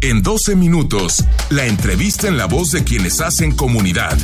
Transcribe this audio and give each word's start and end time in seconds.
En 0.00 0.22
12 0.22 0.54
minutos, 0.56 1.24
la 1.50 1.66
entrevista 1.66 2.28
en 2.28 2.36
la 2.36 2.46
voz 2.46 2.70
de 2.70 2.84
quienes 2.84 3.20
hacen 3.20 3.54
comunidad. 3.54 4.16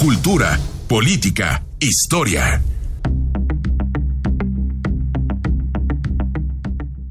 Cultura, 0.00 0.58
política, 0.88 1.62
historia. 1.80 2.62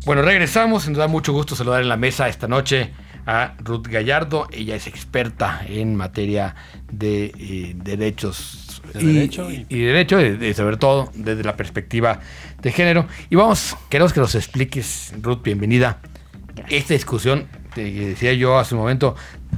Bueno, 0.06 0.22
regresamos. 0.24 0.88
Nos 0.90 0.98
da 0.98 1.08
mucho 1.08 1.32
gusto 1.34 1.56
saludar 1.56 1.82
en 1.84 1.90
la 1.90 1.98
mesa 1.98 2.28
esta 2.28 2.48
noche 2.48 2.92
a 3.28 3.54
Ruth 3.60 3.88
Gallardo. 3.88 4.48
Ella 4.52 4.76
es 4.76 4.88
experta 4.88 5.62
en 5.68 5.96
materia 5.96 6.56
de 6.92 7.26
eh, 7.38 7.76
derechos 7.76 8.82
De 8.94 9.04
derecho 9.04 9.52
y- 9.52 9.66
y, 9.70 9.80
derecho, 9.82 10.20
y 10.22 10.38
de- 10.38 10.54
sobre 10.54 10.78
todo 10.78 11.12
desde 11.16 11.44
la 11.44 11.56
perspectiva 11.56 12.20
de 12.62 12.72
género. 12.72 13.08
Y 13.30 13.36
vamos, 13.36 13.76
queremos 13.90 14.12
que 14.14 14.20
nos 14.22 14.34
expliques, 14.36 15.14
Ruth, 15.22 15.44
bienvenida. 15.44 16.00
Esta 16.70 16.94
discusión, 16.94 17.48
te 17.76 17.92
decía 17.92 18.34
yo 18.34 18.58
hace 18.58 18.74
un 18.74 18.82
momento, 18.82 19.16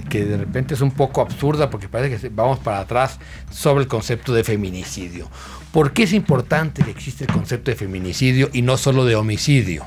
que 0.09 0.25
de 0.25 0.37
repente 0.37 0.73
es 0.73 0.81
un 0.81 0.91
poco 0.91 1.21
absurda 1.21 1.69
porque 1.69 1.87
parece 1.87 2.19
que 2.19 2.29
vamos 2.29 2.59
para 2.59 2.79
atrás 2.79 3.19
sobre 3.51 3.83
el 3.83 3.87
concepto 3.87 4.33
de 4.33 4.43
feminicidio. 4.43 5.29
¿Por 5.71 5.93
qué 5.93 6.03
es 6.03 6.13
importante 6.13 6.83
que 6.83 6.91
existe 6.91 7.25
el 7.25 7.31
concepto 7.31 7.71
de 7.71 7.77
feminicidio 7.77 8.49
y 8.51 8.63
no 8.63 8.75
solo 8.77 9.05
de 9.05 9.15
homicidio? 9.15 9.85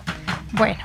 Bueno, 0.52 0.83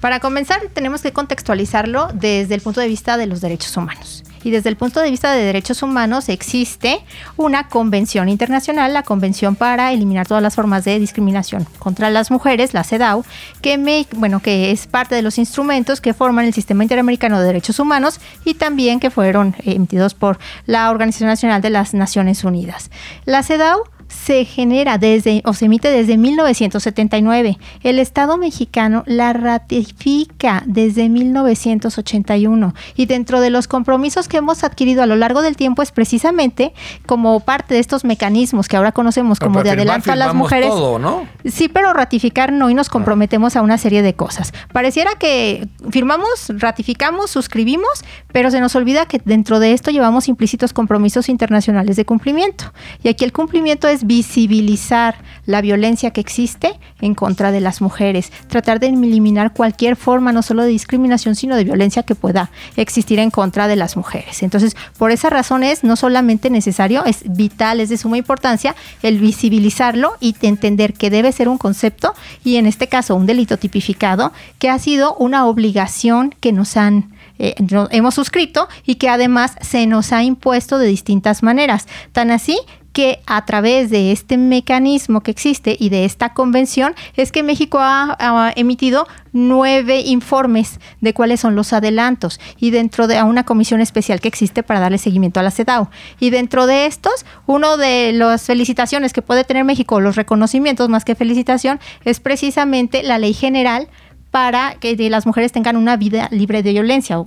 para 0.00 0.18
comenzar 0.18 0.60
tenemos 0.74 1.00
que 1.00 1.12
contextualizarlo 1.12 2.08
desde 2.12 2.54
el 2.56 2.60
punto 2.60 2.80
de 2.80 2.88
vista 2.88 3.16
de 3.16 3.26
los 3.26 3.40
derechos 3.40 3.76
humanos. 3.76 4.24
Y 4.42 4.50
desde 4.50 4.68
el 4.68 4.76
punto 4.76 5.00
de 5.00 5.10
vista 5.10 5.32
de 5.32 5.42
derechos 5.42 5.82
humanos 5.82 6.28
existe 6.28 7.00
una 7.36 7.68
convención 7.68 8.28
internacional, 8.28 8.92
la 8.92 9.02
Convención 9.02 9.56
para 9.56 9.92
eliminar 9.92 10.26
todas 10.26 10.42
las 10.42 10.54
formas 10.54 10.84
de 10.84 10.98
discriminación 10.98 11.66
contra 11.78 12.10
las 12.10 12.30
mujeres, 12.30 12.74
la 12.74 12.84
CEDAW, 12.84 13.24
que 13.60 14.70
es 14.70 14.86
parte 14.86 15.14
de 15.14 15.22
los 15.22 15.38
instrumentos 15.38 16.00
que 16.00 16.14
forman 16.14 16.44
el 16.44 16.54
Sistema 16.54 16.82
Interamericano 16.82 17.40
de 17.40 17.46
Derechos 17.46 17.78
Humanos 17.78 18.20
y 18.44 18.54
también 18.54 19.00
que 19.00 19.10
fueron 19.10 19.54
eh, 19.58 19.72
emitidos 19.74 20.14
por 20.14 20.38
la 20.66 20.90
Organización 20.90 21.28
Nacional 21.28 21.62
de 21.62 21.70
las 21.70 21.94
Naciones 21.94 22.44
Unidas. 22.44 22.90
La 23.24 23.42
CEDAW 23.42 23.84
se 24.10 24.44
genera 24.44 24.98
desde 24.98 25.42
o 25.44 25.54
se 25.54 25.66
emite 25.66 25.88
desde 25.88 26.16
1979. 26.16 27.58
El 27.82 27.98
Estado 27.98 28.36
mexicano 28.36 29.04
la 29.06 29.32
ratifica 29.32 30.62
desde 30.66 31.08
1981 31.08 32.74
y 32.96 33.06
dentro 33.06 33.40
de 33.40 33.50
los 33.50 33.68
compromisos 33.68 34.28
que 34.28 34.38
hemos 34.38 34.64
adquirido 34.64 35.02
a 35.02 35.06
lo 35.06 35.16
largo 35.16 35.42
del 35.42 35.56
tiempo 35.56 35.82
es 35.82 35.92
precisamente 35.92 36.72
como 37.06 37.40
parte 37.40 37.74
de 37.74 37.80
estos 37.80 38.04
mecanismos 38.04 38.68
que 38.68 38.76
ahora 38.76 38.92
conocemos 38.92 39.38
como 39.38 39.60
Pero 39.60 39.64
de 39.64 39.70
adelanto 39.70 40.12
a 40.12 40.16
las 40.16 40.34
mujeres. 40.34 40.68
todo, 40.68 40.98
¿no? 40.98 41.26
Sí, 41.44 41.68
pero 41.68 41.92
ratificar 41.92 42.52
no 42.52 42.68
y 42.68 42.74
nos 42.74 42.88
comprometemos 42.88 43.56
a 43.56 43.62
una 43.62 43.78
serie 43.78 44.02
de 44.02 44.14
cosas. 44.14 44.52
Pareciera 44.72 45.12
que 45.18 45.68
firmamos, 45.90 46.48
ratificamos, 46.48 47.30
suscribimos, 47.30 48.04
pero 48.32 48.50
se 48.50 48.60
nos 48.60 48.74
olvida 48.74 49.06
que 49.06 49.20
dentro 49.24 49.60
de 49.60 49.72
esto 49.72 49.90
llevamos 49.90 50.28
implícitos 50.28 50.72
compromisos 50.72 51.28
internacionales 51.28 51.96
de 51.96 52.04
cumplimiento. 52.04 52.72
Y 53.02 53.08
aquí 53.08 53.24
el 53.24 53.32
cumplimiento 53.32 53.88
es 53.88 53.99
visibilizar 54.04 55.16
la 55.46 55.60
violencia 55.60 56.10
que 56.10 56.20
existe 56.20 56.78
en 57.00 57.14
contra 57.14 57.52
de 57.52 57.60
las 57.60 57.80
mujeres, 57.80 58.32
tratar 58.48 58.80
de 58.80 58.88
eliminar 58.88 59.52
cualquier 59.52 59.96
forma 59.96 60.32
no 60.32 60.42
solo 60.42 60.62
de 60.62 60.68
discriminación, 60.68 61.34
sino 61.34 61.56
de 61.56 61.64
violencia 61.64 62.02
que 62.02 62.14
pueda 62.14 62.50
existir 62.76 63.18
en 63.18 63.30
contra 63.30 63.68
de 63.68 63.76
las 63.76 63.96
mujeres. 63.96 64.42
Entonces, 64.42 64.76
por 64.98 65.10
esa 65.10 65.30
razón 65.30 65.62
es 65.62 65.84
no 65.84 65.96
solamente 65.96 66.50
necesario, 66.50 67.04
es 67.04 67.22
vital, 67.24 67.80
es 67.80 67.88
de 67.88 67.96
suma 67.96 68.18
importancia 68.18 68.74
el 69.02 69.18
visibilizarlo 69.18 70.12
y 70.20 70.34
entender 70.42 70.94
que 70.94 71.10
debe 71.10 71.32
ser 71.32 71.48
un 71.48 71.58
concepto 71.58 72.14
y 72.44 72.56
en 72.56 72.66
este 72.66 72.88
caso 72.88 73.14
un 73.14 73.26
delito 73.26 73.56
tipificado 73.56 74.32
que 74.58 74.70
ha 74.70 74.78
sido 74.78 75.14
una 75.16 75.46
obligación 75.46 76.34
que 76.40 76.52
nos 76.52 76.76
han 76.76 77.10
eh, 77.42 77.54
hemos 77.90 78.14
suscrito 78.14 78.68
y 78.84 78.96
que 78.96 79.08
además 79.08 79.54
se 79.62 79.86
nos 79.86 80.12
ha 80.12 80.22
impuesto 80.22 80.76
de 80.76 80.86
distintas 80.86 81.42
maneras. 81.42 81.86
Tan 82.12 82.30
así 82.30 82.58
que 82.92 83.20
a 83.26 83.44
través 83.44 83.90
de 83.90 84.12
este 84.12 84.36
mecanismo 84.36 85.20
que 85.20 85.30
existe 85.30 85.76
y 85.78 85.88
de 85.90 86.04
esta 86.04 86.34
convención 86.34 86.94
es 87.16 87.32
que 87.32 87.42
México 87.42 87.78
ha, 87.80 88.52
emitido 88.56 89.06
nueve 89.32 90.00
informes 90.00 90.80
de 91.00 91.14
cuáles 91.14 91.40
son 91.40 91.54
los 91.54 91.72
adelantos 91.72 92.40
y 92.58 92.70
dentro 92.70 93.06
de 93.06 93.22
una 93.22 93.44
comisión 93.44 93.80
especial 93.80 94.20
que 94.20 94.28
existe 94.28 94.62
para 94.62 94.80
darle 94.80 94.98
seguimiento 94.98 95.40
a 95.40 95.42
la 95.42 95.50
CEDAW. 95.50 95.88
Y 96.18 96.30
dentro 96.30 96.66
de 96.66 96.86
estos, 96.86 97.24
uno 97.46 97.76
de 97.76 98.12
las 98.12 98.42
felicitaciones 98.42 99.12
que 99.12 99.22
puede 99.22 99.44
tener 99.44 99.64
México, 99.64 100.00
los 100.00 100.16
reconocimientos 100.16 100.88
más 100.88 101.04
que 101.04 101.14
felicitación, 101.14 101.80
es 102.04 102.20
precisamente 102.20 103.02
la 103.02 103.18
ley 103.18 103.34
general 103.34 103.88
para 104.30 104.74
que 104.74 104.96
las 105.10 105.26
mujeres 105.26 105.52
tengan 105.52 105.76
una 105.76 105.96
vida 105.96 106.28
libre 106.30 106.62
de 106.62 106.72
violencia. 106.72 107.24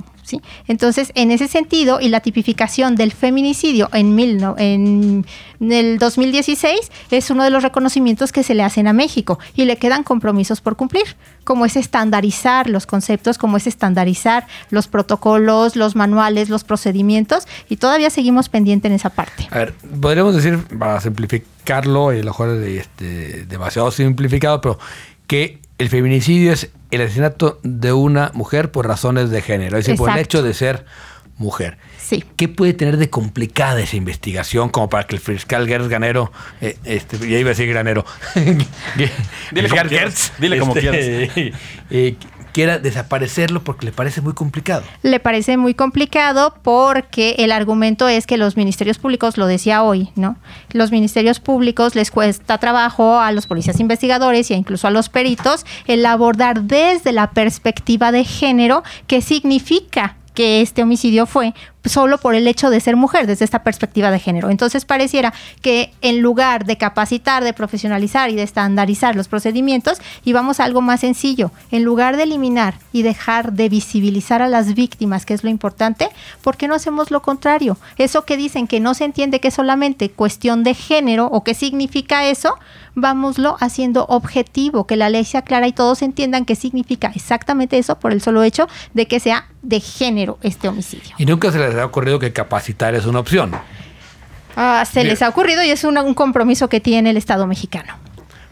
Entonces, 0.67 1.11
en 1.16 1.31
ese 1.31 1.47
sentido, 1.47 2.00
y 2.01 2.09
la 2.09 2.19
tipificación 2.22 2.95
del 2.95 3.11
feminicidio 3.11 3.89
en, 3.94 4.16
mil, 4.16 4.38
no- 4.38 4.56
en, 4.57 5.25
en 5.59 5.72
el 5.72 5.97
2016 6.00 6.91
es 7.11 7.29
uno 7.29 7.44
de 7.44 7.50
los 7.50 7.63
reconocimientos 7.63 8.31
que 8.31 8.44
se 8.44 8.53
le 8.56 8.63
hacen 8.63 8.88
a 8.88 8.94
México 8.94 9.39
y 9.56 9.66
le 9.66 9.78
quedan 9.78 10.03
compromisos 10.03 10.61
por 10.61 10.75
cumplir, 10.75 11.03
como 11.44 11.66
es 11.66 11.75
estandarizar 11.75 12.69
los 12.69 12.85
conceptos, 12.85 13.38
como 13.38 13.57
es 13.57 13.67
estandarizar 13.67 14.47
los 14.69 14.88
protocolos, 14.88 15.75
los 15.75 15.95
manuales, 15.95 16.50
los 16.50 16.63
procedimientos, 16.63 17.47
y 17.69 17.78
todavía 17.78 18.09
seguimos 18.09 18.50
pendiente 18.50 18.88
en 18.88 18.94
esa 18.94 19.09
parte. 19.09 19.47
A 19.51 19.57
ver, 19.59 19.73
podríamos 20.01 20.35
decir, 20.35 20.57
para 20.79 21.00
simplificarlo, 21.01 22.13
y 22.13 22.17
a 22.19 22.23
lo 22.23 22.25
mejor 22.31 22.50
es 22.63 22.81
este, 22.81 23.45
demasiado 23.45 23.91
simplificado, 23.91 24.61
pero 24.61 24.79
que 25.28 25.59
el 25.78 25.89
feminicidio 25.89 26.53
es 26.53 26.69
el 26.91 27.01
asesinato 27.01 27.59
de 27.63 27.94
una 27.94 28.31
mujer 28.34 28.72
por 28.72 28.88
razones 28.88 29.29
de 29.29 29.41
género, 29.41 29.78
es 29.78 29.85
decir, 29.85 29.97
por 29.97 30.11
el 30.11 30.19
hecho 30.19 30.44
de 30.44 30.53
ser 30.53 30.85
mujer. 31.38 31.78
Sí. 31.97 32.23
¿Qué 32.35 32.47
puede 32.47 32.73
tener 32.73 32.97
de 32.97 33.09
complicada 33.09 33.81
esa 33.81 33.95
investigación 33.95 34.69
como 34.69 34.89
para 34.89 35.07
que 35.07 35.16
el 35.16 35.22
fiscal 35.22 35.67
Gertz 35.67 35.88
Ganero, 35.88 36.31
eh, 36.61 36.78
este, 36.84 37.17
ya 37.17 37.39
iba 37.39 37.50
a 37.50 37.53
decir 37.53 37.67
Granero, 37.67 38.06
Dile 39.51 39.69
como 39.69 39.84
quieras, 39.84 40.34
dile 40.38 40.59
como 40.59 40.75
eh, 41.90 42.16
quiera 42.53 42.80
desaparecerlo 42.80 43.64
porque 43.64 43.88
le 43.88 43.91
parece 43.91 44.22
muy 44.22 44.34
complicado? 44.34 44.84
le 45.02 45.19
parece 45.19 45.58
muy 45.58 45.74
complicado 45.74 46.56
porque 46.62 47.36
el 47.40 47.52
argumento 47.52 48.08
es 48.08 48.25
que 48.25 48.38
los 48.38 48.56
ministerios 48.56 48.97
públicos, 48.97 49.38
lo 49.38 49.47
decía 49.47 49.84
hoy, 49.84 50.09
¿no? 50.16 50.38
Los 50.72 50.91
ministerios 50.91 51.40
públicos 51.40 51.96
les 51.96 52.12
cuesta 52.12 52.58
trabajo 52.58 53.19
a 53.19 53.31
los 53.31 53.47
policías 53.47 53.80
investigadores 53.80 54.50
e 54.52 54.56
incluso 54.56 54.88
a 54.88 54.91
los 54.91 55.09
peritos 55.09 55.66
el 55.88 56.06
abordar 56.06 56.62
desde 56.64 57.12
la 57.12 57.31
perspectiva 57.31 58.12
de 58.12 58.24
género 58.24 58.84
qué 59.08 59.22
significa 59.22 60.18
que 60.34 60.62
este 60.62 60.84
homicidio 60.84 61.25
fue 61.25 61.53
solo 61.85 62.17
por 62.17 62.35
el 62.35 62.47
hecho 62.47 62.69
de 62.69 62.79
ser 62.79 62.95
mujer 62.95 63.27
desde 63.27 63.45
esta 63.45 63.63
perspectiva 63.63 64.11
de 64.11 64.19
género. 64.19 64.49
Entonces 64.49 64.85
pareciera 64.85 65.33
que 65.61 65.91
en 66.01 66.21
lugar 66.21 66.66
de 66.66 66.77
capacitar, 66.77 67.44
de 67.44 67.53
profesionalizar 67.53 68.29
y 68.29 68.35
de 68.35 68.44
estandarizar 68.44 69.16
los 69.16 69.27
procedimientos, 69.27 69.99
íbamos 70.23 70.59
a 70.59 70.66
algo 70.66 70.81
más 70.81 71.01
sencillo. 71.01 71.51
En 71.72 71.83
lugar 71.83 72.17
de 72.17 72.23
eliminar 72.23 72.75
y 72.91 73.01
dejar 73.01 73.53
de 73.53 73.69
visibilizar 73.69 74.41
a 74.41 74.47
las 74.47 74.73
víctimas, 74.73 75.25
que 75.25 75.33
es 75.33 75.43
lo 75.43 75.49
importante, 75.49 76.09
¿por 76.41 76.57
qué 76.57 76.67
no 76.67 76.75
hacemos 76.75 77.11
lo 77.11 77.22
contrario? 77.22 77.77
Eso 77.97 78.25
que 78.25 78.38
dicen 78.38 78.67
que 78.67 78.79
no 78.79 78.93
se 78.93 79.05
entiende 79.05 79.39
que 79.39 79.49
es 79.49 79.53
solamente 79.53 80.09
cuestión 80.09 80.63
de 80.63 80.73
género 80.73 81.27
o 81.27 81.43
qué 81.43 81.53
significa 81.53 82.25
eso, 82.25 82.55
vámoslo 82.95 83.57
haciendo 83.59 84.05
objetivo, 84.05 84.85
que 84.85 84.95
la 84.95 85.09
ley 85.09 85.25
sea 85.25 85.41
clara 85.41 85.67
y 85.67 85.73
todos 85.73 86.01
entiendan 86.01 86.45
qué 86.45 86.55
significa 86.55 87.11
exactamente 87.13 87.77
eso 87.77 87.99
por 87.99 88.11
el 88.11 88.22
solo 88.22 88.43
hecho 88.43 88.67
de 88.93 89.07
que 89.07 89.19
sea 89.19 89.47
de 89.63 89.79
género 89.79 90.38
este 90.44 90.68
homicidio. 90.68 91.16
Y 91.18 91.25
nunca 91.25 91.51
se 91.51 91.57
les 91.57 91.75
ha 91.75 91.85
ocurrido 91.85 92.19
que 92.19 92.31
capacitar 92.31 92.94
es 92.94 93.06
una 93.06 93.19
opción. 93.19 93.51
Ah, 94.56 94.85
se 94.85 95.00
Bien. 95.00 95.07
les 95.07 95.22
ha 95.24 95.29
ocurrido 95.29 95.63
y 95.63 95.72
es 95.72 95.84
un 95.84 96.13
compromiso 96.13 96.69
que 96.69 96.79
tiene 96.79 97.09
el 97.09 97.18
Estado 97.18 97.47
mexicano. 97.47 97.96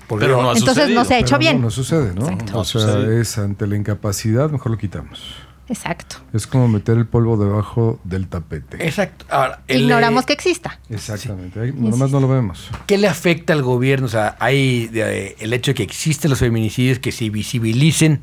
Porque 0.07 0.25
Pero 0.25 0.41
no 0.41 0.51
ha 0.51 0.57
Entonces 0.57 0.89
no 0.89 1.05
se 1.05 1.13
ha 1.15 1.19
hecho 1.19 1.37
Pero 1.37 1.39
bien. 1.39 1.57
No, 1.57 1.65
no 1.65 1.71
sucede, 1.71 2.13
¿no? 2.15 2.23
Exacto. 2.27 2.59
O 2.59 2.65
sea, 2.65 2.81
sucede. 2.81 3.21
es 3.21 3.37
ante 3.37 3.67
la 3.67 3.75
incapacidad, 3.75 4.49
mejor 4.49 4.71
lo 4.71 4.77
quitamos. 4.77 5.21
Exacto. 5.69 6.17
Es 6.33 6.47
como 6.47 6.67
meter 6.67 6.97
el 6.97 7.05
polvo 7.05 7.37
debajo 7.37 7.97
del 8.03 8.27
tapete. 8.27 8.85
Exacto. 8.85 9.25
Ahora, 9.29 9.61
el, 9.69 9.81
Ignoramos 9.83 10.23
eh, 10.23 10.27
que 10.27 10.33
exista. 10.33 10.79
Exactamente. 10.89 11.61
Ahí 11.61 11.71
nomás 11.73 12.11
no 12.11 12.19
lo 12.19 12.27
vemos. 12.27 12.69
¿Qué 12.87 12.97
le 12.97 13.07
afecta 13.07 13.53
al 13.53 13.61
gobierno? 13.61 14.07
O 14.07 14.09
sea, 14.09 14.35
hay 14.39 14.87
de- 14.87 15.37
el 15.39 15.53
hecho 15.53 15.71
de 15.71 15.75
que 15.75 15.83
existen 15.83 16.29
los 16.29 16.39
feminicidios, 16.39 16.99
que 16.99 17.13
se 17.13 17.29
visibilicen, 17.29 18.19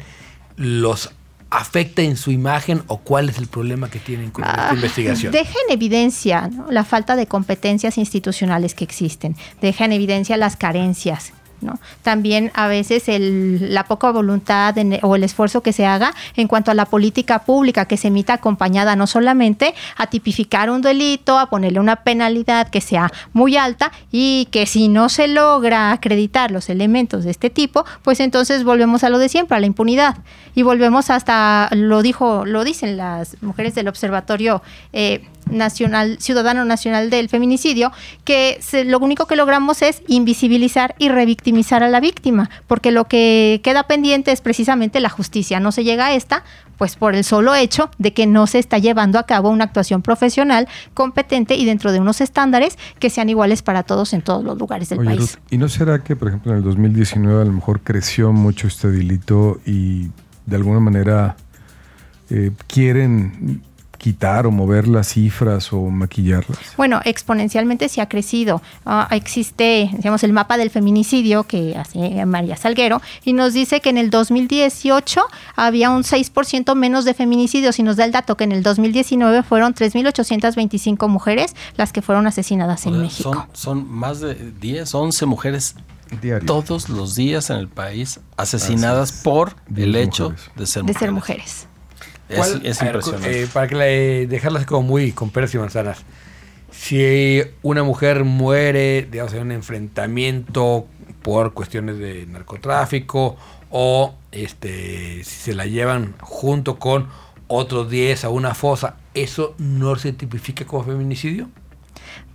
los 0.57 1.11
afecta 1.51 2.03
en 2.03 2.17
su 2.17 2.31
imagen 2.31 2.83
o 2.89 2.99
cuál 2.99 3.29
es 3.29 3.39
el 3.39 3.47
problema 3.47 3.89
que 3.89 3.99
tienen 3.99 4.31
con 4.31 4.45
esta 4.45 4.71
Ah, 4.71 4.75
investigación. 4.75 5.33
Deja 5.33 5.55
en 5.67 5.73
evidencia 5.73 6.49
¿no? 6.49 6.71
la 6.71 6.85
falta 6.85 7.17
de 7.17 7.27
competencias 7.27 7.97
institucionales 7.99 8.75
que 8.75 8.85
existen. 8.85 9.35
Deja 9.61 9.85
en 9.87 9.93
evidencia 9.93 10.37
las 10.37 10.57
carencias 10.57 11.33
¿no? 11.61 11.79
También 12.03 12.51
a 12.55 12.69
veces 12.69 13.09
el, 13.09 13.75
la 13.75 13.85
poca 13.85 14.11
voluntad 14.11 14.77
en- 14.79 14.99
o 15.03 15.17
el 15.17 15.25
esfuerzo 15.25 15.63
que 15.63 15.73
se 15.73 15.87
haga 15.87 16.13
en 16.37 16.49
cuanto 16.49 16.71
a 16.71 16.75
la 16.75 16.85
política 16.87 17.41
pública 17.41 17.87
que 17.87 17.97
se 17.97 18.09
emita 18.09 18.35
acompañada 18.35 18.97
no 18.97 19.07
solamente 19.07 19.75
a 19.97 20.07
tipificar 20.09 20.71
un 20.71 20.83
delito, 20.83 21.39
a 21.39 21.51
ponerle 21.51 21.81
una 21.81 21.97
penalidad 21.97 22.69
que 22.69 22.81
sea 22.81 23.11
muy 23.33 23.57
alta 23.57 23.91
y 24.13 24.49
que 24.51 24.67
si 24.67 24.89
no 24.89 25.09
se 25.09 25.29
logra 25.29 25.93
acreditar 25.93 26.51
los 26.51 26.69
elementos 26.71 27.25
de 27.25 27.31
este 27.31 27.51
tipo, 27.51 27.85
pues 28.03 28.21
entonces 28.21 28.65
volvemos 28.65 29.05
a 29.05 29.09
lo 29.11 29.19
de 29.19 29.29
siempre, 29.29 29.57
a 29.57 29.61
la 29.61 29.67
impunidad. 29.67 30.19
Y 30.55 30.63
volvemos 30.63 31.11
hasta, 31.11 31.69
lo 31.73 32.03
dijo, 32.03 32.45
lo 32.45 32.65
dicen 32.65 32.97
las 32.97 33.37
mujeres 33.43 33.75
del 33.75 33.89
Observatorio 33.89 34.63
eh, 34.93 35.25
Nacional, 35.51 36.19
Ciudadano 36.21 36.65
Nacional 36.65 37.11
del 37.11 37.29
Feminicidio, 37.29 37.93
que 38.25 38.59
se- 38.61 38.85
lo 38.85 38.99
único 38.99 39.27
que 39.27 39.37
logramos 39.37 39.83
es 39.83 40.03
invisibilizar 40.09 40.95
y 40.99 41.09
revictimizar 41.09 41.83
a 41.83 41.89
la 41.89 42.01
víctima, 42.01 42.51
porque 42.67 42.91
lo 42.93 43.05
que 43.05 43.61
queda 43.65 43.85
pendiente 43.85 44.33
es 44.33 44.41
precisamente 44.41 45.01
la 45.01 45.09
justicia. 45.09 45.61
No 45.61 45.73
se 45.73 45.85
llega 45.85 46.07
a 46.07 46.15
esta, 46.15 46.45
pues 46.77 46.95
por 46.97 47.15
el 47.17 47.25
solo 47.25 47.55
hecho 47.57 47.91
de 47.99 48.13
que 48.13 48.27
no 48.27 48.47
se 48.47 48.59
está 48.61 48.79
llevando 48.79 49.19
a 49.19 49.25
cabo 49.25 49.51
una 49.51 49.65
actuación 49.65 50.01
profesional 50.03 50.69
competente 50.95 51.57
y 51.57 51.65
dentro 51.65 51.91
de 51.91 51.99
unos 52.01 52.21
estándares 52.21 52.79
que 53.01 53.11
sean 53.11 53.29
iguales 53.29 53.63
para 53.63 53.83
todos 53.83 54.13
en 54.13 54.23
todos 54.23 54.45
los 54.45 54.57
lugares 54.59 54.89
del 54.89 55.01
Oye, 55.01 55.09
país. 55.09 55.21
Ruth, 55.21 55.43
¿y 55.51 55.59
no 55.59 55.69
será 55.69 56.05
que, 56.05 56.15
por 56.15 56.29
ejemplo, 56.29 56.53
en 56.53 56.59
el 56.59 56.65
2019 56.65 57.43
a 57.43 57.45
lo 57.45 57.53
mejor 57.53 57.81
creció 57.81 58.33
mucho 58.33 58.69
este 58.69 58.91
delito 58.91 59.61
y 59.67 60.09
de 60.47 60.57
alguna 60.57 60.79
manera 60.81 61.37
eh, 62.31 62.53
quieren 62.67 63.63
quitar 63.99 64.47
o 64.47 64.51
mover 64.51 64.89
las 64.89 65.09
cifras 65.09 65.73
o 65.73 65.81
maquillarlas? 65.91 66.59
Bueno, 66.77 67.01
exponencialmente 67.05 67.89
sí 67.89 68.01
ha 68.01 68.09
crecido. 68.09 68.63
Ah, 68.87 69.09
existe, 69.11 69.91
digamos, 69.93 70.23
el 70.23 70.33
mapa 70.33 70.57
del 70.57 70.71
feminicidio 70.71 71.43
que 71.45 71.77
hace 71.77 72.25
María 72.25 72.57
Salguero 72.57 73.03
y 73.25 73.33
nos 73.33 73.53
dice 73.53 73.81
que 73.81 73.91
en 73.91 73.99
el 73.99 74.11
2018 74.11 75.21
había 75.57 75.91
un 75.91 76.03
6% 76.05 76.75
menos 76.75 77.05
de 77.05 77.15
feminicidios 77.15 77.79
y 77.79 77.83
nos 77.83 77.97
da 77.97 78.05
el 78.05 78.13
dato 78.13 78.37
que 78.37 78.45
en 78.45 78.53
el 78.53 78.63
2019 78.63 79.43
fueron 79.43 79.75
3.825 79.75 81.09
mujeres 81.09 81.55
las 81.77 81.93
que 81.93 82.03
fueron 82.03 82.27
asesinadas 82.27 82.87
en 82.87 82.93
O 82.93 82.95
sea, 82.97 83.03
México. 83.03 83.33
Son, 83.33 83.47
son 83.53 83.91
más 83.93 84.21
de 84.21 84.35
10, 84.35 84.95
11 84.95 85.27
mujeres 85.27 85.75
Diario. 86.23 86.47
todos 86.47 86.89
los 86.89 87.17
días 87.17 87.51
en 87.51 87.57
el 87.57 87.69
país 87.69 88.21
asesinadas 88.37 89.13
por 89.13 89.57
el 89.75 89.95
hecho 89.97 90.31
mujeres. 90.31 90.51
de 90.57 90.67
ser 90.67 90.83
de 90.85 90.93
mujeres. 90.93 90.99
ser 91.01 91.13
mujeres. 91.13 91.67
Es, 92.29 92.37
¿Cuál- 92.37 92.61
es 92.67 92.81
a 92.81 92.85
ver, 92.85 92.95
impresionante. 92.97 93.43
eh, 93.43 93.47
para 93.53 93.67
que 93.69 93.75
la, 93.75 93.89
eh, 93.89 94.27
dejarlas 94.27 94.67
como 94.67 94.83
muy 94.83 95.13
con 95.13 95.31
peras 95.31 95.55
y 95.55 95.59
manzanas. 95.59 95.99
Si 96.71 97.41
una 97.63 97.83
mujer 97.83 98.25
muere, 98.25 99.09
digamos, 99.11 99.33
en 99.33 99.43
un 99.43 99.53
enfrentamiento 99.53 100.87
por 101.23 101.55
cuestiones 101.55 101.99
de 101.99 102.27
narcotráfico 102.27 103.37
o 103.71 104.15
este 104.33 105.25
si 105.25 105.37
se 105.37 105.55
la 105.55 105.67
llevan 105.67 106.15
junto 106.21 106.79
con 106.79 107.09
otros 107.49 107.91
10 107.91 108.25
a 108.25 108.29
una 108.29 108.55
fosa, 108.55 108.97
¿eso 109.15 109.55
no 109.59 109.97
se 109.97 110.13
tipifica 110.13 110.65
como 110.67 110.85
feminicidio? 110.85 111.49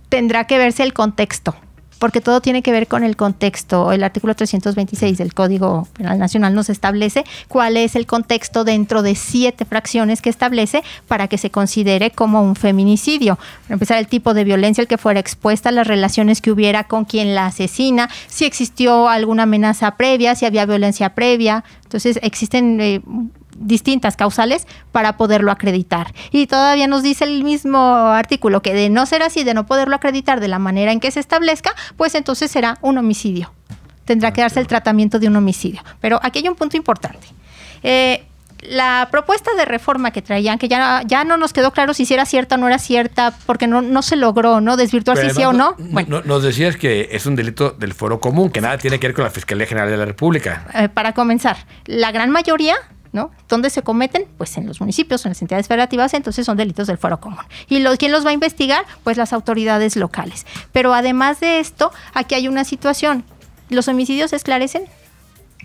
Tendrá 0.08 0.46
que 0.46 0.58
verse 0.58 0.82
el 0.82 0.92
contexto. 0.92 1.54
Porque 2.04 2.20
todo 2.20 2.42
tiene 2.42 2.60
que 2.60 2.70
ver 2.70 2.86
con 2.86 3.02
el 3.02 3.16
contexto. 3.16 3.90
El 3.90 4.04
artículo 4.04 4.34
326 4.34 5.16
del 5.16 5.32
Código 5.32 5.88
Penal 5.96 6.18
Nacional 6.18 6.54
nos 6.54 6.68
establece 6.68 7.24
cuál 7.48 7.78
es 7.78 7.96
el 7.96 8.04
contexto 8.04 8.62
dentro 8.62 9.02
de 9.02 9.14
siete 9.14 9.64
fracciones 9.64 10.20
que 10.20 10.28
establece 10.28 10.84
para 11.08 11.28
que 11.28 11.38
se 11.38 11.48
considere 11.48 12.10
como 12.10 12.42
un 12.42 12.56
feminicidio. 12.56 13.38
Para 13.62 13.76
empezar, 13.76 13.96
el 13.96 14.06
tipo 14.06 14.34
de 14.34 14.44
violencia 14.44 14.82
al 14.82 14.86
que 14.86 14.98
fuera 14.98 15.18
expuesta, 15.18 15.70
las 15.70 15.86
relaciones 15.86 16.42
que 16.42 16.50
hubiera 16.50 16.84
con 16.84 17.06
quien 17.06 17.34
la 17.34 17.46
asesina, 17.46 18.10
si 18.26 18.44
existió 18.44 19.08
alguna 19.08 19.44
amenaza 19.44 19.96
previa, 19.96 20.34
si 20.34 20.44
había 20.44 20.66
violencia 20.66 21.14
previa. 21.14 21.64
Entonces, 21.84 22.18
existen 22.20 22.82
eh, 22.82 23.00
distintas 23.56 24.16
causales 24.16 24.66
para 24.92 25.16
poderlo 25.16 25.50
acreditar. 25.52 26.12
Y 26.30 26.46
todavía 26.46 26.86
nos 26.86 27.02
dice 27.02 27.24
el 27.24 27.44
mismo 27.44 27.78
artículo 27.78 28.62
que 28.62 28.74
de 28.74 28.90
no 28.90 29.06
ser 29.06 29.22
así, 29.22 29.44
de 29.44 29.54
no 29.54 29.66
poderlo 29.66 29.96
acreditar 29.96 30.40
de 30.40 30.48
la 30.48 30.58
manera 30.58 30.92
en 30.92 31.00
que 31.00 31.10
se 31.10 31.20
establezca, 31.20 31.74
pues 31.96 32.14
entonces 32.14 32.50
será 32.50 32.78
un 32.80 32.98
homicidio. 32.98 33.52
Tendrá 34.04 34.32
que 34.32 34.40
darse 34.42 34.60
el 34.60 34.66
tratamiento 34.66 35.18
de 35.18 35.28
un 35.28 35.36
homicidio. 35.36 35.82
Pero 36.00 36.20
aquí 36.22 36.40
hay 36.40 36.48
un 36.48 36.56
punto 36.56 36.76
importante. 36.76 37.26
Eh, 37.82 38.24
la 38.60 39.08
propuesta 39.10 39.50
de 39.58 39.66
reforma 39.66 40.10
que 40.10 40.22
traían, 40.22 40.58
que 40.58 40.68
ya, 40.68 41.02
ya 41.06 41.24
no 41.24 41.36
nos 41.36 41.52
quedó 41.52 41.70
claro 41.72 41.92
si 41.92 42.06
era 42.12 42.24
cierta 42.24 42.54
o 42.54 42.58
no 42.58 42.66
era 42.66 42.78
cierta, 42.78 43.34
porque 43.44 43.66
no, 43.66 43.82
no 43.82 44.00
se 44.00 44.16
logró, 44.16 44.62
¿no? 44.62 44.78
Desvirtuar 44.78 45.18
si 45.18 45.28
sí 45.30 45.44
o 45.44 45.52
no. 45.52 45.74
Bueno, 45.78 46.20
no- 46.20 46.22
Nos 46.22 46.42
decías 46.42 46.76
que 46.78 47.08
es 47.12 47.26
un 47.26 47.36
delito 47.36 47.70
del 47.72 47.92
foro 47.92 48.20
común, 48.20 48.48
que 48.50 48.62
nada 48.62 48.78
tiene 48.78 48.98
que 48.98 49.06
ver 49.08 49.14
con 49.14 49.24
la 49.24 49.30
Fiscalía 49.30 49.66
General 49.66 49.90
de 49.90 49.96
la 49.98 50.06
República. 50.06 50.66
eh, 50.74 50.88
para 50.88 51.12
comenzar, 51.12 51.58
la 51.84 52.10
gran 52.10 52.30
mayoría, 52.30 52.76
¿no? 53.14 53.30
¿Dónde 53.48 53.70
se 53.70 53.82
cometen? 53.82 54.26
Pues 54.36 54.58
en 54.58 54.66
los 54.66 54.80
municipios, 54.80 55.24
en 55.24 55.30
las 55.30 55.40
entidades 55.40 55.68
federativas, 55.68 56.12
entonces 56.12 56.44
son 56.44 56.56
delitos 56.56 56.88
del 56.88 56.98
foro 56.98 57.20
común. 57.20 57.38
¿Y 57.68 57.78
los, 57.78 57.96
quién 57.96 58.10
los 58.12 58.26
va 58.26 58.30
a 58.30 58.32
investigar? 58.34 58.84
Pues 59.04 59.16
las 59.16 59.32
autoridades 59.32 59.96
locales. 59.96 60.44
Pero 60.72 60.92
además 60.92 61.38
de 61.38 61.60
esto, 61.60 61.92
aquí 62.12 62.34
hay 62.34 62.48
una 62.48 62.64
situación. 62.64 63.24
¿Los 63.70 63.86
homicidios 63.86 64.30
se 64.30 64.36
esclarecen? 64.36 64.82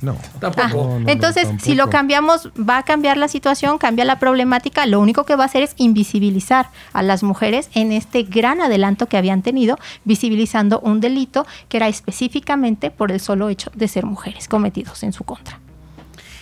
No. 0.02 0.16
Tampoco. 0.40 0.62
Ah, 0.64 0.70
No, 0.70 0.84
no, 0.84 1.00
no, 1.00 1.10
entonces, 1.10 1.50
si 1.60 1.74
lo 1.74 1.90
cambiamos, 1.90 2.50
va 2.58 2.78
a 2.78 2.84
cambiar 2.84 3.18
la 3.18 3.28
situación, 3.28 3.80
cambia 3.80 4.06
la 4.06 4.20
problemática. 4.20 4.86
Lo 4.86 5.00
único 5.00 5.26
que 5.26 5.36
va 5.36 5.44
a 5.44 5.48
hacer 5.48 5.64
es 5.64 5.74
invisibilizar 5.78 6.70
a 6.94 7.02
las 7.02 7.24
mujeres 7.24 7.70
en 7.74 7.92
este 7.92 8.22
gran 8.24 8.62
adelanto 8.62 9.08
que 9.08 9.18
habían 9.18 9.42
tenido, 9.42 9.78
visibilizando 10.06 10.80
un 10.82 11.02
delito 11.02 11.48
que 11.68 11.78
era 11.78 11.88
específicamente 11.88 12.92
por 12.92 13.12
el 13.12 13.20
solo 13.20 13.50
hecho 13.50 13.72
de 13.74 13.88
ser 13.88 14.06
mujeres 14.06 14.48
cometidos 14.48 15.02
en 15.02 15.14
su 15.14 15.24
contra. 15.24 15.60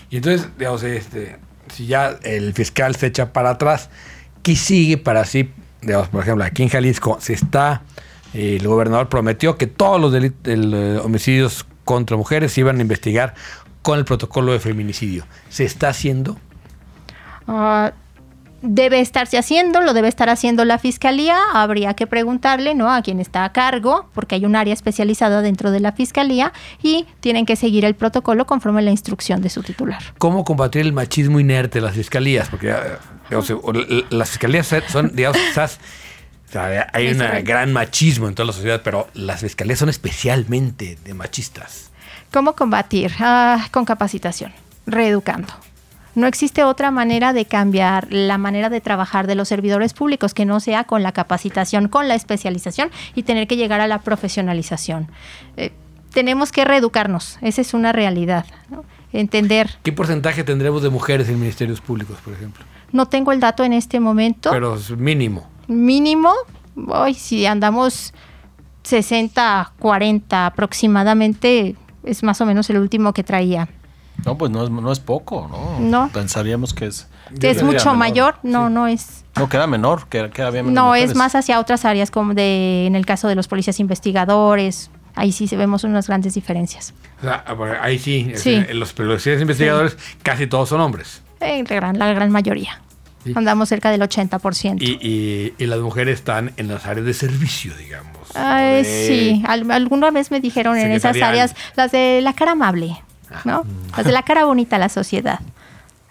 Y 0.09 0.17
entonces, 0.17 0.47
digamos, 0.57 0.83
este, 0.83 1.37
si 1.73 1.87
ya 1.87 2.17
el 2.23 2.53
fiscal 2.53 2.95
se 2.95 3.07
echa 3.07 3.33
para 3.33 3.51
atrás, 3.51 3.89
¿qué 4.43 4.55
sigue 4.55 4.97
para 4.97 5.21
así? 5.21 5.51
Digamos, 5.81 6.07
por 6.09 6.21
ejemplo, 6.21 6.43
aquí 6.43 6.63
en 6.63 6.69
Jalisco 6.69 7.17
se 7.19 7.33
está, 7.33 7.81
eh, 8.33 8.57
el 8.59 8.67
gobernador 8.67 9.09
prometió 9.09 9.57
que 9.57 9.67
todos 9.67 9.99
los 9.99 10.11
delitos, 10.11 10.51
el, 10.51 10.73
eh, 10.73 10.97
homicidios 10.99 11.65
contra 11.85 12.17
mujeres 12.17 12.53
se 12.53 12.61
iban 12.61 12.77
a 12.77 12.81
investigar 12.81 13.33
con 13.81 13.99
el 13.99 14.05
protocolo 14.05 14.51
de 14.51 14.59
feminicidio. 14.59 15.25
¿Se 15.49 15.63
está 15.63 15.89
haciendo? 15.89 16.37
Ah, 17.47 17.93
debe 18.61 18.99
estarse 18.99 19.37
haciendo, 19.37 19.81
lo 19.81 19.93
debe 19.93 20.07
estar 20.07 20.29
haciendo 20.29 20.65
la 20.65 20.79
fiscalía, 20.79 21.37
habría 21.53 21.93
que 21.93 22.07
preguntarle, 22.07 22.73
¿no? 22.75 22.91
A 22.91 23.01
quien 23.01 23.19
está 23.19 23.43
a 23.45 23.51
cargo, 23.53 24.09
porque 24.13 24.35
hay 24.35 24.45
un 24.45 24.55
área 24.55 24.73
especializada 24.73 25.41
dentro 25.41 25.71
de 25.71 25.79
la 25.79 25.91
fiscalía 25.91 26.51
y 26.81 27.05
tienen 27.19 27.45
que 27.45 27.55
seguir 27.55 27.85
el 27.85 27.95
protocolo 27.95 28.45
conforme 28.47 28.79
a 28.79 28.83
la 28.83 28.91
instrucción 28.91 29.41
de 29.41 29.49
su 29.49 29.61
titular. 29.63 30.01
¿Cómo 30.17 30.43
combatir 30.43 30.81
el 30.81 30.93
machismo 30.93 31.39
inerte 31.39 31.79
de 31.79 31.85
las 31.85 31.95
fiscalías? 31.95 32.49
Porque 32.49 32.73
digamos, 33.29 33.49
l- 33.49 34.05
las 34.09 34.29
fiscalías 34.29 34.73
son, 34.87 35.15
digamos, 35.15 35.37
quizás 35.49 35.79
o 36.47 36.51
sea, 36.51 36.87
hay 36.93 37.09
un 37.09 37.17
gran 37.43 37.73
machismo 37.73 38.27
en 38.29 38.33
toda 38.33 38.47
la 38.47 38.53
sociedad, 38.53 38.81
pero 38.83 39.07
las 39.13 39.41
fiscalías 39.41 39.79
son 39.79 39.89
especialmente 39.89 40.97
de 41.03 41.13
machistas. 41.13 41.91
¿Cómo 42.31 42.53
combatir? 42.55 43.11
Ah, 43.19 43.67
con 43.71 43.83
capacitación, 43.85 44.53
reeducando. 44.85 45.49
No 46.17 46.25
existe 46.25 46.63
otra 46.63 46.89
manera 46.89 47.31
de 47.31 47.45
cambiar 47.45 48.07
la 48.11 48.39
manera 48.39 48.71
de 48.71 48.81
trabajar 48.81 49.27
de 49.27 49.35
los 49.35 49.47
servidores 49.47 49.93
públicos 49.93 50.33
que 50.33 50.45
no 50.45 50.59
sea 50.59 50.85
con 50.85 51.03
la 51.03 51.11
capacitación, 51.11 51.89
con 51.89 52.07
la 52.07 52.15
especialización 52.15 52.89
y 53.13 53.21
tener 53.21 53.45
que 53.47 53.55
llegar 53.55 53.81
a 53.81 53.87
la 53.87 53.99
profesionalización. 53.99 55.11
Eh, 55.57 55.73
tenemos 56.11 56.51
que 56.51 56.65
reeducarnos, 56.65 57.37
esa 57.41 57.61
es 57.61 57.75
una 57.75 57.91
realidad. 57.91 58.47
¿no? 58.69 58.83
Entender, 59.13 59.69
¿Qué 59.83 59.93
porcentaje 59.93 60.43
tendremos 60.43 60.81
de 60.81 60.89
mujeres 60.89 61.29
en 61.29 61.39
ministerios 61.39 61.81
públicos, 61.81 62.17
por 62.25 62.33
ejemplo? 62.33 62.65
no 62.91 63.05
tengo 63.05 63.31
el 63.31 63.39
dato 63.39 63.63
en 63.63 63.73
este 63.73 63.99
momento, 63.99 64.49
Pero 64.49 64.73
es 64.73 64.89
mínimo. 64.97 65.47
mínimo, 65.67 66.33
hoy 66.87 67.13
si 67.13 67.45
andamos 67.45 68.11
60, 68.81 69.73
40 69.77 70.47
aproximadamente, 70.47 71.75
es 72.03 72.23
más 72.23 72.41
o 72.41 72.47
menos 72.47 72.71
el 72.71 72.79
último 72.79 73.13
que 73.13 73.23
traía. 73.23 73.67
No, 74.25 74.37
pues 74.37 74.51
no 74.51 74.63
es, 74.63 74.69
no 74.69 74.91
es 74.91 74.99
poco, 74.99 75.47
¿no? 75.49 75.79
No. 75.79 76.09
Pensaríamos 76.13 76.73
que 76.73 76.87
es... 76.87 77.07
que 77.39 77.49
es 77.49 77.63
mucho 77.63 77.85
menor. 77.93 77.97
mayor, 77.97 78.35
no, 78.43 78.69
no 78.69 78.87
es, 78.87 79.23
No, 79.35 79.47
queda 79.47 79.67
menor, 79.67 80.07
que, 80.07 80.29
que 80.31 80.41
había 80.41 80.63
menos 80.63 80.75
no 80.75 80.95
es 80.95 81.15
más 81.15 81.35
hacia 81.35 81.59
otras 81.59 81.85
áreas 81.85 82.11
como 82.11 82.33
de, 82.33 82.85
en 82.87 82.95
el 82.95 83.05
caso 83.05 83.27
de 83.27 83.35
los 83.35 83.47
policías 83.47 83.79
investigadores, 83.79 84.89
ahí 85.15 85.31
sí 85.31 85.47
se 85.47 85.55
vemos 85.55 85.83
unas 85.83 86.07
grandes 86.07 86.33
diferencias. 86.33 86.93
O 87.19 87.21
sea, 87.23 87.43
ahí 87.81 87.99
sí, 87.99 88.31
Sí. 88.35 88.61
los 88.73 88.93
policías 88.93 89.39
investigadores 89.41 89.97
casi 90.23 90.47
todos 90.47 90.69
son 90.69 90.81
hombres. 90.81 91.21
En 91.39 91.65
la 91.69 91.75
gran, 91.75 91.99
la 91.99 92.11
gran 92.13 92.31
mayoría. 92.31 92.81
Sí. 93.23 93.33
Andamos 93.35 93.69
cerca 93.69 93.91
del 93.91 94.01
80%. 94.01 94.77
Y, 94.81 94.97
y- 95.01 95.53
y 95.57 95.65
las 95.67 95.79
mujeres 95.79 96.19
están 96.19 96.53
en 96.57 96.67
las 96.67 96.85
áreas 96.85 97.05
de 97.05 97.13
servicio, 97.13 97.73
digamos. 97.77 98.15
Ay, 98.35 98.83
De- 98.83 99.07
sí, 99.07 99.43
Al- 99.47 99.69
alguna 99.71 100.11
vez 100.11 100.31
me 100.31 100.39
dijeron 100.39 100.77
en 100.77 100.91
esas 100.91 101.19
áreas 101.21 101.55
las 101.75 101.91
de 101.91 102.19
la 102.21 102.33
cara 102.33 102.51
amable, 102.53 103.01
¿no? 103.45 103.63
Las 103.95 104.05
de 104.05 104.11
la 104.11 104.23
cara 104.23 104.45
bonita 104.45 104.75
a 104.75 104.79
la 104.79 104.89
sociedad. 104.89 105.39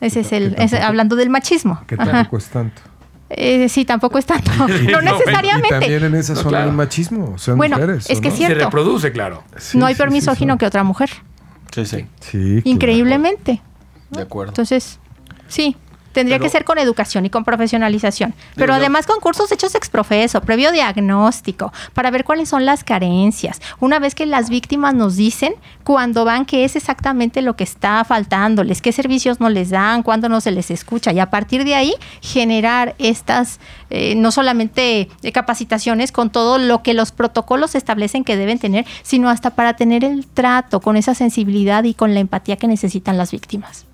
Ese 0.01 0.21
es 0.21 0.33
el, 0.33 0.55
Que 0.57 0.77
hablando 0.79 1.17
del 1.17 1.31
machismo. 1.31 1.81
¿Qué 1.87 1.95
Ajá. 1.99 2.11
tampoco 2.13 2.37
es 2.39 2.47
tanto? 2.49 2.83
Eh, 3.31 3.69
sí, 3.69 3.85
tampoco 3.85 4.19
es 4.19 4.27
tanto. 4.27 4.51
no 4.59 5.01
necesariamente. 5.03 5.69
Y 5.77 5.81
también 5.81 6.05
en 6.05 6.15
esa 6.15 6.35
No, 6.35 6.39
zona 6.41 6.51
claro. 6.51 6.71
hay 6.71 6.77
machismo, 6.77 7.39
sean 7.39 7.57
Bueno, 7.57 7.77
mujeres. 7.77 8.09
es 8.11 8.19
¿o 8.19 8.21
que 8.21 8.29
no? 8.29 8.35
es 8.35 8.41
Se 8.41 8.47
cierto. 8.47 8.65
reproduce, 8.67 9.11
claro. 9.13 9.43
Sí, 9.57 9.79
no 9.79 9.87
hay 9.87 9.95
sí, 9.95 9.99
peor 9.99 10.11
sí, 10.11 10.15
misógino 10.15 10.53
son- 10.53 10.59
que 10.59 10.67
otra 10.67 10.85
mujer. 10.85 11.11
Sí, 11.75 11.85
sí, 11.87 12.07
Sí, 12.21 12.39
claro. 12.39 12.61
Increíblemente. 12.65 13.63
de 14.11 14.23
acuerdo. 14.23 14.51
Entonces, 14.53 15.01
sí, 15.49 15.77
tendría 16.17 16.39
Pero- 16.39 16.47
que 16.47 16.51
ser 16.51 16.65
con 16.65 16.79
educación 16.79 17.27
y 17.27 17.31
con 17.31 17.45
profesionalización. 17.45 18.35
Pero 18.57 18.73
yo- 18.73 18.79
además 18.79 19.07
con 19.07 19.21
cursos 19.21 19.53
hechos 19.53 19.75
exprofeso, 19.75 20.41
previo 20.41 20.73
diagnóstico, 20.73 21.73
para 21.95 22.11
ver 22.11 22.25
cuáles 22.25 22.49
son 22.49 22.65
las 22.65 22.83
carencias. 22.85 23.61
Una 23.79 23.99
vez 23.99 24.15
que 24.15 24.25
las 24.27 24.49
víctimas 24.49 24.95
nos 24.95 25.17
dicen 25.17 25.55
cuando 25.85 26.25
van 26.25 26.47
qué 26.47 26.65
es 26.65 26.75
exactamente 26.75 27.43
lo 27.43 27.55
que 27.55 27.65
está 27.65 28.03
faltándoles, 28.05 28.81
qué 28.83 28.93
servicios 28.93 29.41
no 29.41 29.51
les 29.51 29.71
dan, 29.71 30.03
cuándo 30.03 30.29
no 30.29 30.41
se 30.41 30.51
les 30.51 30.71
escucha. 30.71 31.13
Y 31.13 31.21
a 31.21 31.31
partir 31.31 31.65
de 31.65 31.75
ahí 31.75 31.95
generar 32.23 32.95
estas, 32.99 33.61
eh, 33.91 34.15
no 34.17 34.33
solamente 34.33 35.09
eh, 35.23 35.33
capacitaciones 35.33 36.13
con 36.13 36.31
todo 36.31 36.57
lo 36.59 36.83
que 36.83 36.95
los 36.95 37.13
protocolos 37.13 37.75
establecen 37.75 38.25
que 38.25 38.37
deben 38.37 38.59
tener, 38.59 38.87
sino 39.03 39.29
hasta 39.29 39.51
para 39.51 39.77
tener 39.77 40.03
el 40.03 40.27
trato 40.27 40.81
con 40.81 40.97
esa 40.97 41.15
sensibilidad 41.15 41.85
y 41.85 41.93
con 41.95 42.15
la 42.15 42.21
empatía 42.21 42.57
que 42.57 42.67
necesitan 42.67 43.19
las 43.19 43.31
víctimas. 43.31 43.85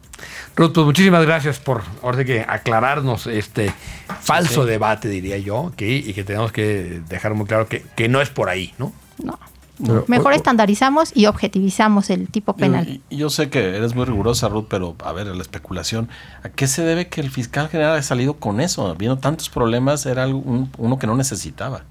Ruth, 0.57 0.73
pues 0.73 0.87
muchísimas 0.87 1.25
gracias 1.25 1.59
por 1.59 1.83
ahora 2.03 2.19
sí 2.19 2.25
que 2.25 2.41
aclararnos 2.47 3.27
este 3.27 3.73
falso 4.21 4.65
debate, 4.67 5.09
diría 5.09 5.39
yo, 5.39 5.73
que, 5.77 5.97
y 5.97 6.13
que 6.15 6.25
tenemos 6.25 6.53
que 6.53 7.03
dejar 7.09 7.35
muy 7.35 7.47
claro 7.47 7.67
que, 7.69 7.83
que 7.97 8.09
no 8.09 8.21
es 8.21 8.31
por 8.31 8.49
ahí, 8.49 8.73
¿no? 8.79 8.93
No. 9.23 9.39
Pero- 9.85 10.05
Mejor 10.07 10.33
o- 10.33 10.37
estandarizamos 10.37 11.11
y 11.17 11.27
objetivizamos 11.27 12.11
el 12.11 12.29
tipo 12.29 12.55
penal. 12.55 13.01
Yo, 13.11 13.31
sé 13.31 13.49
que 13.51 13.59
eres 13.77 13.95
muy 13.97 14.05
rigurosa, 14.05 14.49
Ruth, 14.49 14.67
pero 14.69 14.95
a 15.05 15.13
ver, 15.13 15.27
la 15.27 15.43
especulación. 15.43 16.09
¿A 16.45 16.51
qué 16.51 16.69
se 16.69 16.83
debe 16.83 17.09
que 17.09 17.21
el 17.21 17.31
fiscal 17.31 17.69
general 17.69 17.95
haya 17.95 18.03
salido 18.03 18.35
con 18.35 18.61
eso? 18.61 18.95
Viendo 18.95 19.19
tantos 19.19 19.49
problemas, 19.49 20.07
era 20.07 20.23
algo- 20.25 20.39
un- 20.41 20.71
uno 20.79 20.99
que 20.99 21.07
no 21.09 21.17
necesitaba. 21.17 21.83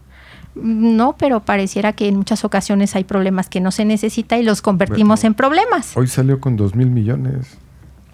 No, 0.53 1.15
pero 1.17 1.39
pareciera 1.41 1.93
que 1.93 2.07
en 2.07 2.17
muchas 2.17 2.43
ocasiones 2.45 2.95
hay 2.95 3.03
problemas 3.03 3.49
que 3.49 3.59
no 3.61 3.71
se 3.71 3.83
necesita 3.83 4.37
y 4.37 4.43
los 4.43 4.61
convertimos 4.61 5.23
en 5.23 5.33
problemas. 5.33 5.95
Hoy 5.97 6.07
salió 6.07 6.39
con 6.39 6.55
dos 6.57 6.75
mil 6.75 6.87
millones. 6.89 7.57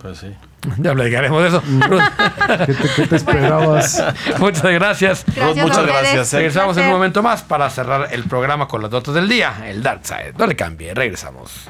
Pues 0.02 0.20
sí. 0.20 0.34
Ya 0.78 0.94
platicaremos 0.94 1.42
de 1.42 1.48
eso. 1.50 1.64
Ruth, 1.88 2.02
¿Qué 2.66 2.74
te, 2.74 2.90
qué 2.96 3.08
te 3.08 3.16
esperabas? 3.16 4.04
muchas 4.40 4.64
gracias. 4.64 5.26
Gracias 5.36 5.66
muchas 5.66 5.86
gracias, 5.86 6.34
eh. 6.34 6.38
Regresamos 6.38 6.78
en 6.78 6.86
un 6.86 6.92
momento 6.92 7.24
más 7.24 7.44
para 7.44 7.70
cerrar 7.70 8.10
el 8.12 8.24
programa 8.26 8.68
con 8.68 8.82
las 8.82 8.92
notas 8.92 9.14
del 9.16 9.28
día, 9.28 9.54
el 9.66 9.82
Dark 9.82 10.02
Side. 10.04 10.34
No 10.38 10.46
le 10.46 10.56
cambie, 10.56 10.94
regresamos. 10.94 11.68